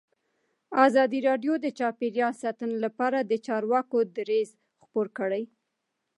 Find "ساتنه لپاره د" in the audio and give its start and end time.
2.43-3.33